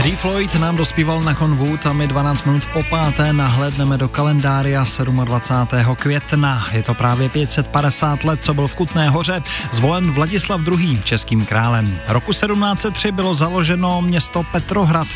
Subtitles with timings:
[0.00, 4.84] Eddie Floyd nám dospíval na konvůd a my 12 minut po páté nahlédneme do kalendária
[5.24, 5.96] 27.
[5.96, 6.66] května.
[6.72, 9.42] Je to právě 550 let, co byl v Kutné hoře
[9.72, 10.98] zvolen Vladislav II.
[11.04, 12.00] českým králem.
[12.08, 15.08] Roku 1703 bylo založeno město Petrohrad,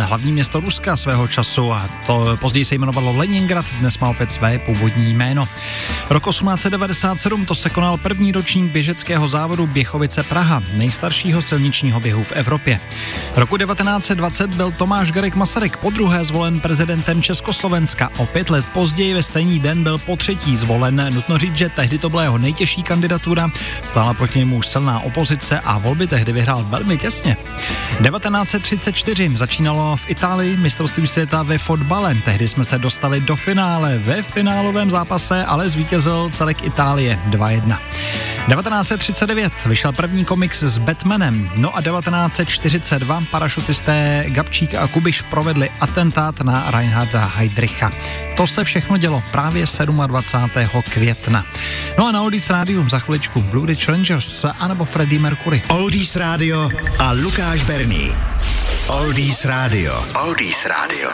[0.00, 4.58] hlavní město Ruska svého času a to později se jmenovalo Leningrad, dnes má opět své
[4.58, 5.48] původní jméno.
[6.10, 12.32] Rok 1897 to se konal první ročník běžeckého závodu Běchovice Praha, nejstaršího silničního běhu v
[12.32, 12.80] Evropě.
[13.36, 18.10] Roku 1920 byl Tomáš Garek Masaryk po druhé zvolen prezidentem Československa.
[18.16, 21.14] O pět let později ve stejný den byl po třetí zvolen.
[21.14, 23.50] Nutno říct, že tehdy to byla jeho nejtěžší kandidatura,
[23.84, 27.36] stála proti němu už silná opozice a volby tehdy vyhrál velmi těsně.
[28.02, 32.16] 1934 začínalo v Itálii mistrovství světa ve fotbale.
[32.24, 33.98] Tehdy jsme se dostali do finále.
[33.98, 37.78] Ve finálovém zápase ale zvítězil celek Itálie 2-1.
[38.46, 46.40] 1939 vyšel první komiks s Batmanem, no a 1942 parašutisté Gabčík a Kubiš provedli atentát
[46.40, 47.90] na Reinharda Heydricha.
[48.36, 49.64] To se všechno dělo právě
[50.06, 50.82] 27.
[50.90, 51.44] května.
[51.98, 55.62] No a na Oldies Rádium za chviličku Blue Ridge Rangers anebo Freddie Mercury.
[55.68, 58.12] Oldies Radio a Lukáš Berný.
[58.86, 60.04] Oldies Radio.
[60.22, 61.10] Oldies Radio.